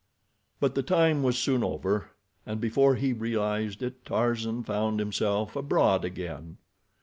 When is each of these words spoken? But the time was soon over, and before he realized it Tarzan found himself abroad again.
But 0.59 0.73
the 0.73 0.81
time 0.81 1.21
was 1.21 1.37
soon 1.37 1.63
over, 1.63 2.09
and 2.43 2.59
before 2.59 2.95
he 2.95 3.13
realized 3.13 3.83
it 3.83 4.03
Tarzan 4.03 4.63
found 4.63 4.97
himself 4.99 5.55
abroad 5.55 6.03
again. 6.03 6.57